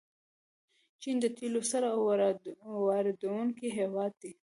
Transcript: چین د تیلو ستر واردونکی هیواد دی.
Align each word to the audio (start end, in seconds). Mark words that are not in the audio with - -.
چین 1.01 1.15
د 1.21 1.25
تیلو 1.37 1.61
ستر 1.69 1.83
واردونکی 2.85 3.67
هیواد 3.79 4.11
دی. 4.21 4.31